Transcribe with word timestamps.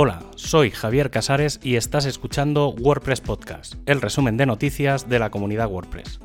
Hola, 0.00 0.22
soy 0.36 0.70
Javier 0.70 1.10
Casares 1.10 1.58
y 1.60 1.74
estás 1.74 2.04
escuchando 2.04 2.68
WordPress 2.68 3.20
Podcast, 3.20 3.74
el 3.84 4.00
resumen 4.00 4.36
de 4.36 4.46
noticias 4.46 5.08
de 5.08 5.18
la 5.18 5.30
comunidad 5.30 5.66
WordPress. 5.68 6.20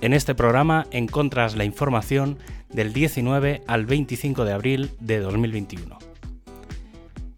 En 0.00 0.14
este 0.14 0.34
programa 0.34 0.86
encontras 0.92 1.54
la 1.54 1.64
información 1.64 2.38
del 2.70 2.94
19 2.94 3.64
al 3.66 3.84
25 3.84 4.46
de 4.46 4.52
abril 4.54 4.92
de 4.98 5.18
2021. 5.18 5.98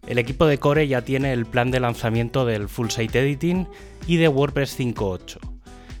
El 0.07 0.17
equipo 0.17 0.45
de 0.45 0.59
Core 0.59 0.87
ya 0.87 1.01
tiene 1.01 1.33
el 1.33 1.45
plan 1.45 1.71
de 1.71 1.81
lanzamiento 1.81 2.45
del 2.45 2.69
Full 2.69 2.87
Site 2.87 3.19
Editing 3.19 3.67
y 4.07 4.15
de 4.15 4.29
WordPress 4.29 4.79
5.8. 4.79 5.39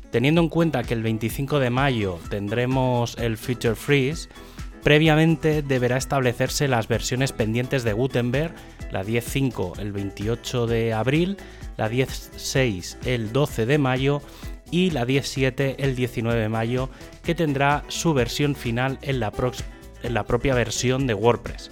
Teniendo 0.09 0.39
en 0.39 0.47
cuenta 0.47 0.83
que 0.83 0.93
el 0.93 1.03
25 1.03 1.59
de 1.59 1.69
mayo 1.69 2.17
tendremos 2.29 3.17
el 3.17 3.35
Feature 3.35 3.75
Freeze, 3.75 4.29
previamente 4.83 5.63
deberá 5.63 5.97
establecerse 5.97 6.69
las 6.69 6.87
versiones 6.87 7.33
pendientes 7.33 7.83
de 7.83 7.91
Gutenberg, 7.91 8.53
la 8.91 9.03
10.5 9.03 9.79
el 9.79 9.91
28 9.91 10.67
de 10.67 10.93
abril, 10.93 11.37
la 11.77 11.89
10.6 11.89 12.97
el 13.05 13.31
12 13.31 13.65
de 13.65 13.77
mayo 13.77 14.21
y 14.71 14.91
la 14.91 15.05
10.7 15.05 15.75
el 15.77 15.95
19 15.95 16.39
de 16.39 16.49
mayo, 16.49 16.89
que 17.23 17.35
tendrá 17.35 17.83
su 17.87 18.13
versión 18.13 18.55
final 18.55 18.99
en 19.01 19.19
la, 19.19 19.31
propia 19.31 20.55
versión 20.55 21.07
de 21.07 21.13
WordPress. 21.13 21.71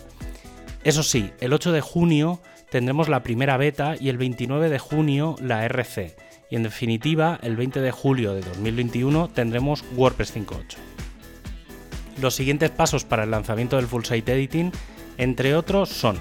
Eso 0.84 1.04
sí, 1.04 1.32
el 1.40 1.54
8 1.54 1.72
de 1.72 1.82
junio 1.82 2.42
tendremos 2.70 3.10
la 3.10 3.24
primera 3.24 3.58
beta 3.58 3.96
y 4.00 4.10
el 4.10 4.18
29 4.18 4.70
de 4.70 4.80
junio 4.80 5.36
la 5.42 5.66
RC. 5.66 6.16
Y 6.50 6.56
en 6.56 6.64
definitiva, 6.64 7.40
el 7.42 7.56
20 7.56 7.82
de 7.82 7.92
julio 7.92 8.34
de 8.36 8.42
2021 8.42 9.30
tendremos 9.30 9.84
WordPress 9.96 10.36
5.8. 10.36 10.78
Los 12.22 12.36
siguientes 12.36 12.70
pasos 12.70 13.06
para 13.06 13.24
el 13.24 13.32
lanzamiento 13.32 13.78
del 13.78 13.88
Full 13.88 14.04
Site 14.04 14.34
Editing, 14.34 14.72
entre 15.18 15.56
otros, 15.56 15.90
son 15.90 16.18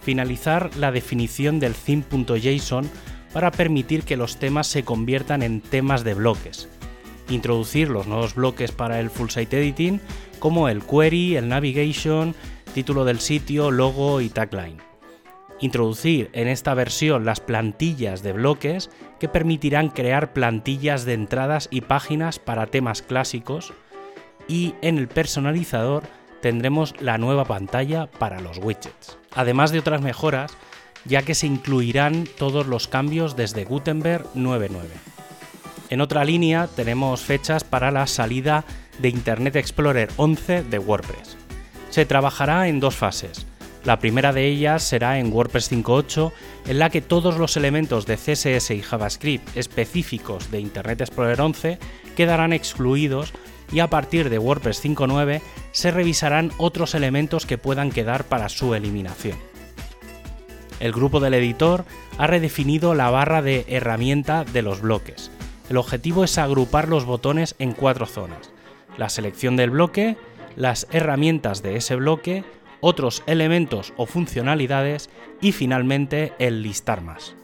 finalizar 0.00 0.76
la 0.76 0.92
definición 0.92 1.60
del 1.60 1.74
theme.json 1.74 2.88
para 3.32 3.50
permitir 3.50 4.02
que 4.02 4.16
los 4.16 4.38
temas 4.38 4.66
se 4.66 4.84
conviertan 4.84 5.42
en 5.42 5.60
temas 5.60 6.04
de 6.04 6.14
bloques, 6.14 6.68
introducir 7.28 7.88
los 7.88 8.06
nuevos 8.06 8.34
bloques 8.34 8.72
para 8.72 9.00
el 9.00 9.10
Full 9.10 9.30
Site 9.30 9.58
Editing 9.58 10.00
como 10.38 10.68
el 10.68 10.82
query, 10.82 11.36
el 11.36 11.48
navigation, 11.48 12.34
título 12.74 13.04
del 13.04 13.20
sitio, 13.20 13.70
logo 13.70 14.20
y 14.20 14.30
tagline. 14.30 14.78
Introducir 15.60 16.30
en 16.32 16.48
esta 16.48 16.72
versión 16.72 17.26
las 17.26 17.40
plantillas 17.40 18.22
de 18.22 18.32
bloques 18.32 18.90
que 19.18 19.28
permitirán 19.28 19.90
crear 19.90 20.32
plantillas 20.32 21.04
de 21.04 21.12
entradas 21.12 21.68
y 21.70 21.82
páginas 21.82 22.38
para 22.38 22.66
temas 22.66 23.02
clásicos, 23.02 23.74
y 24.48 24.74
en 24.80 24.98
el 24.98 25.06
personalizador 25.06 26.04
tendremos 26.40 26.94
la 27.00 27.18
nueva 27.18 27.44
pantalla 27.44 28.06
para 28.06 28.40
los 28.40 28.58
widgets. 28.58 29.18
Además 29.34 29.70
de 29.70 29.78
otras 29.78 30.00
mejoras, 30.00 30.56
ya 31.04 31.22
que 31.22 31.34
se 31.34 31.46
incluirán 31.46 32.26
todos 32.38 32.66
los 32.66 32.88
cambios 32.88 33.36
desde 33.36 33.64
Gutenberg 33.64 34.26
9.9. 34.34 34.70
En 35.90 36.00
otra 36.00 36.24
línea 36.24 36.68
tenemos 36.68 37.20
fechas 37.22 37.64
para 37.64 37.90
la 37.90 38.06
salida 38.06 38.64
de 38.98 39.08
Internet 39.08 39.56
Explorer 39.56 40.08
11 40.16 40.62
de 40.64 40.78
WordPress. 40.78 41.36
Se 41.90 42.06
trabajará 42.06 42.68
en 42.68 42.80
dos 42.80 42.94
fases. 42.94 43.46
La 43.84 43.98
primera 43.98 44.32
de 44.32 44.46
ellas 44.46 44.82
será 44.82 45.18
en 45.18 45.32
WordPress 45.32 45.72
5.8, 45.72 46.32
en 46.66 46.78
la 46.78 46.90
que 46.90 47.00
todos 47.00 47.38
los 47.38 47.56
elementos 47.56 48.06
de 48.06 48.16
CSS 48.16 48.70
y 48.72 48.82
JavaScript 48.82 49.56
específicos 49.56 50.50
de 50.50 50.60
Internet 50.60 51.00
Explorer 51.00 51.40
11 51.40 51.78
quedarán 52.14 52.52
excluidos 52.52 53.32
y 53.72 53.80
a 53.80 53.88
partir 53.88 54.30
de 54.30 54.38
WordPress 54.38 54.84
5.9 54.84 55.40
se 55.72 55.90
revisarán 55.90 56.52
otros 56.58 56.94
elementos 56.94 57.46
que 57.46 57.58
puedan 57.58 57.90
quedar 57.90 58.24
para 58.24 58.48
su 58.48 58.74
eliminación. 58.74 59.38
El 60.80 60.92
grupo 60.92 61.20
del 61.20 61.34
editor 61.34 61.84
ha 62.18 62.26
redefinido 62.26 62.94
la 62.94 63.10
barra 63.10 63.42
de 63.42 63.64
herramienta 63.68 64.44
de 64.44 64.62
los 64.62 64.80
bloques. 64.80 65.30
El 65.68 65.76
objetivo 65.76 66.24
es 66.24 66.38
agrupar 66.38 66.88
los 66.88 67.04
botones 67.04 67.54
en 67.58 67.72
cuatro 67.72 68.06
zonas. 68.06 68.50
La 68.96 69.08
selección 69.08 69.56
del 69.56 69.70
bloque, 69.70 70.16
las 70.56 70.86
herramientas 70.90 71.62
de 71.62 71.76
ese 71.76 71.96
bloque, 71.96 72.44
otros 72.80 73.22
elementos 73.26 73.92
o 73.96 74.06
funcionalidades 74.06 75.10
y 75.40 75.52
finalmente 75.52 76.32
el 76.38 76.62
listar 76.62 77.02
más 77.02 77.36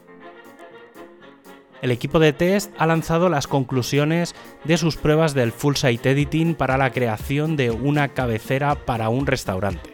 el 1.81 1.91
equipo 1.91 2.19
de 2.19 2.33
test 2.33 2.71
ha 2.77 2.87
lanzado 2.87 3.29
las 3.29 3.47
conclusiones 3.47 4.35
de 4.63 4.77
sus 4.77 4.95
pruebas 4.95 5.33
del 5.33 5.51
Full 5.51 5.75
Site 5.75 6.11
Editing 6.11 6.55
para 6.55 6.77
la 6.77 6.91
creación 6.91 7.55
de 7.55 7.71
una 7.71 8.09
cabecera 8.09 8.75
para 8.75 9.09
un 9.09 9.27
restaurante. 9.27 9.89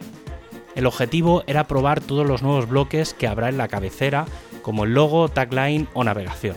El 0.74 0.86
objetivo 0.86 1.44
era 1.46 1.68
probar 1.68 2.00
todos 2.00 2.26
los 2.26 2.42
nuevos 2.42 2.68
bloques 2.68 3.14
que 3.14 3.26
habrá 3.26 3.48
en 3.48 3.58
la 3.58 3.68
cabecera, 3.68 4.26
como 4.62 4.84
el 4.84 4.94
logo, 4.94 5.28
tagline 5.28 5.88
o 5.94 6.04
navegación. 6.04 6.56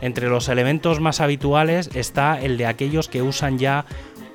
Entre 0.00 0.28
los 0.28 0.48
elementos 0.48 1.00
más 1.00 1.20
habituales 1.20 1.90
está 1.94 2.40
el 2.40 2.56
de 2.56 2.66
aquellos 2.66 3.08
que 3.08 3.22
usan 3.22 3.58
ya 3.58 3.84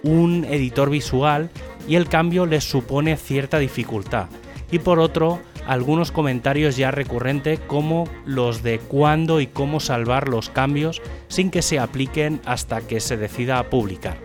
un 0.03 0.43
editor 0.43 0.89
visual 0.89 1.49
y 1.87 1.95
el 1.95 2.09
cambio 2.09 2.45
les 2.45 2.65
supone 2.65 3.15
cierta 3.15 3.59
dificultad. 3.59 4.27
Y 4.71 4.79
por 4.79 4.99
otro, 4.99 5.39
algunos 5.67 6.11
comentarios 6.11 6.77
ya 6.77 6.91
recurrentes 6.91 7.59
como 7.59 8.07
los 8.25 8.63
de 8.63 8.79
cuándo 8.79 9.41
y 9.41 9.47
cómo 9.47 9.79
salvar 9.79 10.27
los 10.27 10.49
cambios 10.49 11.01
sin 11.27 11.51
que 11.51 11.61
se 11.61 11.79
apliquen 11.79 12.41
hasta 12.45 12.81
que 12.81 12.99
se 12.99 13.17
decida 13.17 13.69
publicar. 13.69 14.17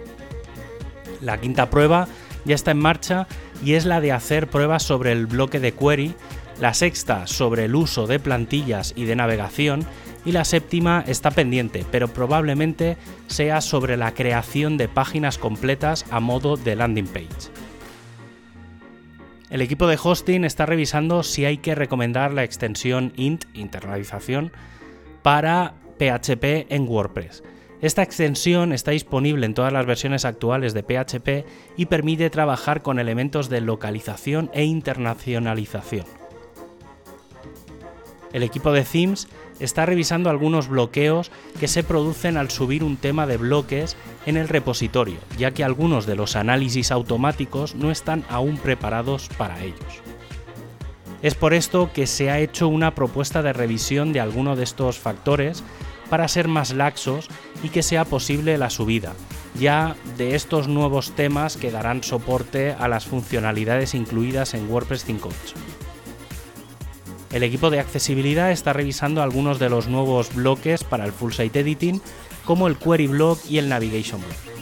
La 1.20 1.40
quinta 1.40 1.70
prueba 1.70 2.08
ya 2.44 2.54
está 2.54 2.70
en 2.70 2.78
marcha 2.78 3.26
y 3.64 3.74
es 3.74 3.84
la 3.84 4.00
de 4.00 4.12
hacer 4.12 4.48
pruebas 4.48 4.82
sobre 4.82 5.12
el 5.12 5.26
bloque 5.26 5.60
de 5.60 5.72
query, 5.72 6.14
la 6.60 6.74
sexta 6.74 7.26
sobre 7.26 7.64
el 7.64 7.74
uso 7.74 8.06
de 8.06 8.18
plantillas 8.18 8.92
y 8.96 9.04
de 9.04 9.16
navegación 9.16 9.86
y 10.24 10.32
la 10.32 10.44
séptima 10.44 11.04
está 11.06 11.30
pendiente, 11.30 11.86
pero 11.90 12.08
probablemente 12.08 12.96
sea 13.28 13.60
sobre 13.60 13.96
la 13.96 14.12
creación 14.12 14.76
de 14.76 14.88
páginas 14.88 15.38
completas 15.38 16.04
a 16.10 16.20
modo 16.20 16.56
de 16.56 16.76
landing 16.76 17.06
page. 17.06 17.50
El 19.50 19.62
equipo 19.62 19.86
de 19.86 19.98
hosting 20.02 20.44
está 20.44 20.66
revisando 20.66 21.22
si 21.22 21.46
hay 21.46 21.56
que 21.56 21.74
recomendar 21.74 22.34
la 22.34 22.44
extensión 22.44 23.12
int, 23.16 23.44
internalización, 23.54 24.52
para 25.22 25.74
PHP 25.98 26.70
en 26.70 26.86
WordPress. 26.86 27.42
Esta 27.80 28.02
extensión 28.02 28.72
está 28.72 28.90
disponible 28.90 29.46
en 29.46 29.54
todas 29.54 29.72
las 29.72 29.86
versiones 29.86 30.24
actuales 30.24 30.74
de 30.74 30.82
PHP 30.82 31.46
y 31.76 31.86
permite 31.86 32.28
trabajar 32.28 32.82
con 32.82 32.98
elementos 32.98 33.48
de 33.48 33.60
localización 33.60 34.50
e 34.52 34.64
internacionalización. 34.64 36.17
El 38.32 38.42
equipo 38.42 38.72
de 38.72 38.82
themes 38.82 39.28
está 39.58 39.86
revisando 39.86 40.30
algunos 40.30 40.68
bloqueos 40.68 41.30
que 41.58 41.68
se 41.68 41.82
producen 41.82 42.36
al 42.36 42.50
subir 42.50 42.84
un 42.84 42.96
tema 42.96 43.26
de 43.26 43.36
bloques 43.36 43.96
en 44.26 44.36
el 44.36 44.48
repositorio, 44.48 45.18
ya 45.38 45.52
que 45.52 45.64
algunos 45.64 46.06
de 46.06 46.16
los 46.16 46.36
análisis 46.36 46.92
automáticos 46.92 47.74
no 47.74 47.90
están 47.90 48.24
aún 48.28 48.58
preparados 48.58 49.28
para 49.38 49.62
ellos. 49.62 50.02
Es 51.22 51.34
por 51.34 51.52
esto 51.52 51.90
que 51.92 52.06
se 52.06 52.30
ha 52.30 52.38
hecho 52.38 52.68
una 52.68 52.94
propuesta 52.94 53.42
de 53.42 53.52
revisión 53.52 54.12
de 54.12 54.20
alguno 54.20 54.54
de 54.54 54.62
estos 54.64 54.98
factores 54.98 55.64
para 56.08 56.28
ser 56.28 56.48
más 56.48 56.72
laxos 56.72 57.28
y 57.62 57.70
que 57.70 57.82
sea 57.82 58.04
posible 58.04 58.56
la 58.56 58.70
subida, 58.70 59.14
ya 59.58 59.96
de 60.16 60.36
estos 60.36 60.68
nuevos 60.68 61.12
temas 61.12 61.56
que 61.56 61.72
darán 61.72 62.04
soporte 62.04 62.72
a 62.72 62.88
las 62.88 63.06
funcionalidades 63.06 63.94
incluidas 63.94 64.54
en 64.54 64.70
WordPress 64.70 65.06
5.8. 65.08 65.77
El 67.32 67.42
equipo 67.42 67.70
de 67.70 67.78
accesibilidad 67.78 68.50
está 68.50 68.72
revisando 68.72 69.22
algunos 69.22 69.58
de 69.58 69.68
los 69.68 69.86
nuevos 69.86 70.34
bloques 70.34 70.82
para 70.82 71.04
el 71.04 71.12
Full 71.12 71.32
Site 71.32 71.60
Editing, 71.60 72.00
como 72.44 72.66
el 72.66 72.78
Query 72.78 73.06
Block 73.06 73.38
y 73.48 73.58
el 73.58 73.68
Navigation 73.68 74.20
Block. 74.20 74.56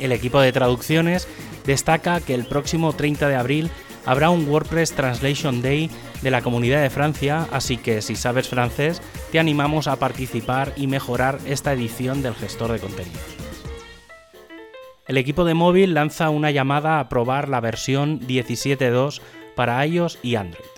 El 0.00 0.12
equipo 0.12 0.40
de 0.40 0.52
traducciones 0.52 1.28
destaca 1.66 2.20
que 2.20 2.34
el 2.34 2.46
próximo 2.46 2.94
30 2.94 3.28
de 3.28 3.36
abril 3.36 3.70
habrá 4.06 4.30
un 4.30 4.48
WordPress 4.48 4.92
Translation 4.92 5.62
Day 5.62 5.90
de 6.22 6.30
la 6.30 6.40
Comunidad 6.40 6.82
de 6.82 6.90
Francia, 6.90 7.46
así 7.52 7.76
que 7.76 8.00
si 8.00 8.16
sabes 8.16 8.48
francés, 8.48 9.02
te 9.30 9.38
animamos 9.38 9.88
a 9.88 9.96
participar 9.96 10.72
y 10.76 10.86
mejorar 10.86 11.38
esta 11.46 11.72
edición 11.72 12.22
del 12.22 12.34
gestor 12.34 12.72
de 12.72 12.80
contenidos. 12.80 13.20
El 15.06 15.18
equipo 15.18 15.44
de 15.44 15.54
móvil 15.54 15.94
lanza 15.94 16.30
una 16.30 16.50
llamada 16.50 16.98
a 16.98 17.08
probar 17.08 17.48
la 17.48 17.60
versión 17.60 18.20
17.2 18.20 19.20
para 19.54 19.84
iOS 19.86 20.18
y 20.22 20.36
Android. 20.36 20.71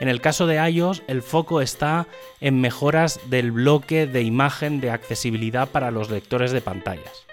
En 0.00 0.08
el 0.08 0.22
caso 0.22 0.46
de 0.46 0.56
iOS, 0.56 1.02
el 1.08 1.20
foco 1.20 1.60
está 1.60 2.06
en 2.40 2.58
mejoras 2.60 3.20
del 3.28 3.52
bloque 3.52 4.06
de 4.06 4.22
imagen 4.22 4.80
de 4.80 4.90
accesibilidad 4.90 5.68
para 5.68 5.90
los 5.90 6.08
lectores 6.08 6.52
de 6.52 6.62
pantallas. 6.62 7.26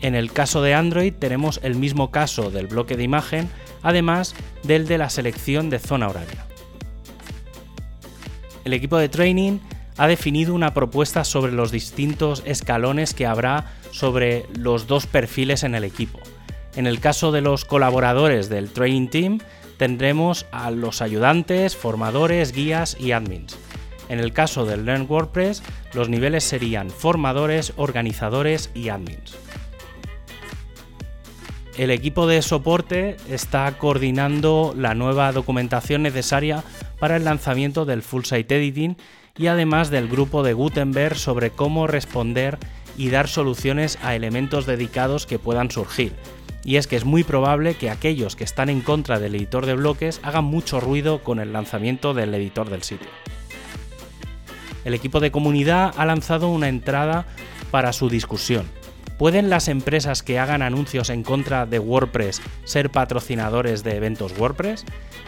En 0.00 0.16
el 0.16 0.32
caso 0.32 0.60
de 0.60 0.74
Android 0.74 1.14
tenemos 1.16 1.60
el 1.62 1.76
mismo 1.76 2.10
caso 2.10 2.50
del 2.50 2.66
bloque 2.66 2.96
de 2.96 3.04
imagen, 3.04 3.48
además 3.82 4.34
del 4.64 4.88
de 4.88 4.98
la 4.98 5.08
selección 5.08 5.70
de 5.70 5.78
zona 5.78 6.08
horaria. 6.08 6.44
El 8.64 8.72
equipo 8.72 8.98
de 8.98 9.08
training 9.08 9.60
ha 9.96 10.08
definido 10.08 10.52
una 10.52 10.74
propuesta 10.74 11.22
sobre 11.22 11.52
los 11.52 11.70
distintos 11.70 12.42
escalones 12.44 13.14
que 13.14 13.26
habrá 13.26 13.72
sobre 13.92 14.46
los 14.56 14.88
dos 14.88 15.06
perfiles 15.06 15.62
en 15.62 15.76
el 15.76 15.84
equipo. 15.84 16.18
En 16.74 16.88
el 16.88 16.98
caso 16.98 17.30
de 17.30 17.40
los 17.40 17.64
colaboradores 17.64 18.48
del 18.48 18.70
training 18.70 19.08
team, 19.08 19.38
tendremos 19.82 20.46
a 20.52 20.70
los 20.70 21.02
ayudantes, 21.02 21.74
formadores, 21.74 22.52
guías 22.52 22.96
y 23.00 23.10
admins. 23.10 23.58
En 24.08 24.20
el 24.20 24.32
caso 24.32 24.64
del 24.64 24.84
Learn 24.84 25.08
WordPress, 25.10 25.60
los 25.92 26.08
niveles 26.08 26.44
serían 26.44 26.88
formadores, 26.88 27.72
organizadores 27.74 28.70
y 28.74 28.90
admins. 28.90 29.36
El 31.76 31.90
equipo 31.90 32.28
de 32.28 32.42
soporte 32.42 33.16
está 33.28 33.76
coordinando 33.76 34.72
la 34.78 34.94
nueva 34.94 35.32
documentación 35.32 36.04
necesaria 36.04 36.62
para 37.00 37.16
el 37.16 37.24
lanzamiento 37.24 37.84
del 37.84 38.02
Full 38.02 38.22
Site 38.22 38.54
Editing 38.54 38.96
y 39.36 39.48
además 39.48 39.90
del 39.90 40.06
grupo 40.06 40.44
de 40.44 40.52
Gutenberg 40.52 41.16
sobre 41.16 41.50
cómo 41.50 41.88
responder 41.88 42.56
y 42.96 43.10
dar 43.10 43.26
soluciones 43.26 43.98
a 44.00 44.14
elementos 44.14 44.64
dedicados 44.64 45.26
que 45.26 45.40
puedan 45.40 45.72
surgir. 45.72 46.12
Y 46.64 46.76
es 46.76 46.86
que 46.86 46.96
es 46.96 47.04
muy 47.04 47.24
probable 47.24 47.74
que 47.74 47.90
aquellos 47.90 48.36
que 48.36 48.44
están 48.44 48.68
en 48.68 48.80
contra 48.80 49.18
del 49.18 49.34
editor 49.34 49.66
de 49.66 49.74
bloques 49.74 50.20
hagan 50.22 50.44
mucho 50.44 50.80
ruido 50.80 51.22
con 51.22 51.40
el 51.40 51.52
lanzamiento 51.52 52.14
del 52.14 52.34
editor 52.34 52.70
del 52.70 52.82
sitio. 52.82 53.08
El 54.84 54.94
equipo 54.94 55.20
de 55.20 55.30
comunidad 55.30 55.92
ha 55.96 56.06
lanzado 56.06 56.48
una 56.48 56.68
entrada 56.68 57.26
para 57.70 57.92
su 57.92 58.08
discusión. 58.08 58.66
¿Pueden 59.18 59.50
las 59.50 59.68
empresas 59.68 60.22
que 60.22 60.38
hagan 60.40 60.62
anuncios 60.62 61.08
en 61.08 61.22
contra 61.22 61.66
de 61.66 61.78
WordPress 61.78 62.42
ser 62.64 62.90
patrocinadores 62.90 63.84
de 63.84 63.96
eventos 63.96 64.36
WordPress? 64.36 64.84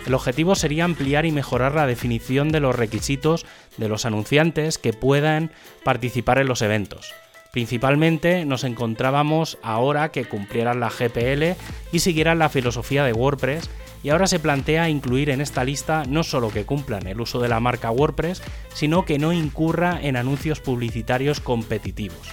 El 0.07 0.15
objetivo 0.15 0.57
sería 0.57 0.85
ampliar 0.85 1.27
y 1.27 1.33
mejorar 1.33 1.75
la 1.75 1.87
definición 1.87 2.51
de 2.51 2.61
los 2.61 2.75
requisitos 2.75 3.47
de 3.77 3.89
los 3.89 4.05
anunciantes 4.05 4.79
que 4.79 4.93
puedan 4.93 5.53
participar 5.85 6.39
en 6.39 6.49
los 6.49 6.63
eventos. 6.63 7.15
Principalmente 7.55 8.45
nos 8.45 8.65
encontrábamos 8.65 9.59
ahora 9.63 10.11
que 10.11 10.25
cumplieran 10.25 10.81
la 10.81 10.91
GPL 10.91 11.57
y 11.93 12.01
siguieran 12.01 12.41
la 12.41 12.49
filosofía 12.49 13.05
de 13.05 13.13
WordPress 13.13 13.71
y 14.03 14.09
ahora 14.09 14.27
se 14.27 14.41
plantea 14.41 14.89
incluir 14.89 15.31
en 15.31 15.41
esta 15.41 15.63
lista 15.63 16.03
no 16.09 16.25
solo 16.25 16.51
que 16.51 16.65
cumplan 16.65 17.07
el 17.07 17.21
uso 17.21 17.39
de 17.39 17.49
la 17.49 17.61
marca 17.61 17.93
WordPress, 17.93 18.43
sino 18.75 19.05
que 19.05 19.21
no 19.21 19.33
incurra 19.33 20.01
en 20.03 20.17
anuncios 20.17 20.59
publicitarios 20.59 21.39
competitivos. 21.39 22.29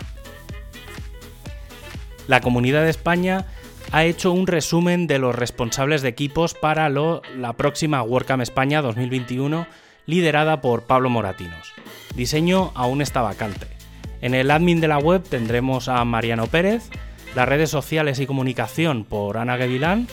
La 2.27 2.41
Comunidad 2.41 2.81
de 2.81 2.89
España 2.89 3.45
ha 3.91 4.05
hecho 4.05 4.31
un 4.31 4.47
resumen 4.47 5.05
de 5.05 5.19
los 5.19 5.35
responsables 5.35 6.01
de 6.01 6.09
equipos 6.09 6.55
para 6.55 6.89
la 6.89 7.53
próxima 7.57 8.01
WordCamp 8.01 8.41
España 8.41 8.81
2021 8.81 9.67
liderada 10.07 10.61
por 10.61 10.85
Pablo 10.85 11.11
Moratinos. 11.11 11.73
Diseño 12.15 12.71
aún 12.73 13.03
está 13.03 13.21
vacante. 13.21 13.80
En 14.21 14.35
el 14.35 14.51
admin 14.51 14.79
de 14.79 14.87
la 14.87 14.99
web 14.99 15.23
tendremos 15.23 15.87
a 15.87 16.05
Mariano 16.05 16.45
Pérez, 16.45 16.89
las 17.35 17.49
redes 17.49 17.71
sociales 17.71 18.19
y 18.19 18.27
comunicación 18.27 19.03
por 19.03 19.37
Ana 19.37 19.57
Gavilán, 19.57 20.07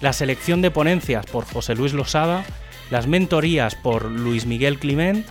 la 0.00 0.12
selección 0.12 0.62
de 0.62 0.72
ponencias 0.72 1.26
por 1.26 1.44
José 1.44 1.76
Luis 1.76 1.92
Losada, 1.92 2.44
las 2.90 3.06
mentorías 3.06 3.76
por 3.76 4.04
Luis 4.04 4.46
Miguel 4.46 4.78
Climent, 4.80 5.24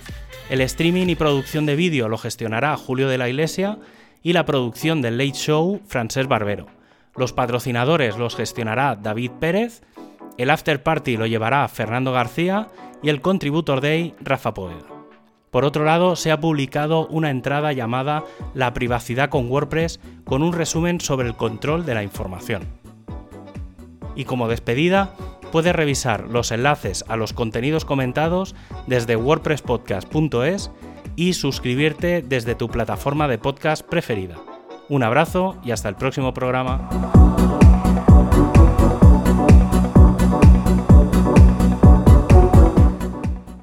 el 0.48 0.62
streaming 0.62 1.08
y 1.08 1.14
producción 1.14 1.66
de 1.66 1.76
vídeo 1.76 2.08
lo 2.08 2.16
gestionará 2.16 2.76
Julio 2.76 3.08
de 3.08 3.18
la 3.18 3.28
Iglesia 3.28 3.78
y 4.22 4.32
la 4.32 4.46
producción 4.46 5.02
del 5.02 5.18
Late 5.18 5.32
Show 5.32 5.82
Francés 5.86 6.26
Barbero. 6.26 6.66
Los 7.16 7.32
patrocinadores 7.32 8.16
los 8.16 8.34
gestionará 8.34 8.96
David 8.96 9.32
Pérez, 9.40 9.82
el 10.38 10.50
After 10.50 10.82
Party 10.82 11.16
lo 11.16 11.26
llevará 11.26 11.68
Fernando 11.68 12.12
García 12.12 12.68
y 13.02 13.10
el 13.10 13.20
Contributor 13.20 13.80
Day 13.80 14.14
Rafa 14.20 14.54
Poeda. 14.54 14.95
Por 15.56 15.64
otro 15.64 15.86
lado, 15.86 16.16
se 16.16 16.30
ha 16.30 16.38
publicado 16.38 17.06
una 17.06 17.30
entrada 17.30 17.72
llamada 17.72 18.24
La 18.52 18.74
privacidad 18.74 19.30
con 19.30 19.50
WordPress 19.50 20.00
con 20.26 20.42
un 20.42 20.52
resumen 20.52 21.00
sobre 21.00 21.28
el 21.28 21.34
control 21.34 21.86
de 21.86 21.94
la 21.94 22.02
información. 22.02 22.64
Y 24.14 24.26
como 24.26 24.48
despedida, 24.48 25.14
puedes 25.52 25.74
revisar 25.74 26.28
los 26.28 26.52
enlaces 26.52 27.06
a 27.08 27.16
los 27.16 27.32
contenidos 27.32 27.86
comentados 27.86 28.54
desde 28.86 29.16
wordpresspodcast.es 29.16 30.70
y 31.16 31.32
suscribirte 31.32 32.20
desde 32.20 32.54
tu 32.54 32.68
plataforma 32.68 33.26
de 33.26 33.38
podcast 33.38 33.82
preferida. 33.82 34.36
Un 34.90 35.04
abrazo 35.04 35.56
y 35.64 35.70
hasta 35.70 35.88
el 35.88 35.96
próximo 35.96 36.34
programa. 36.34 36.90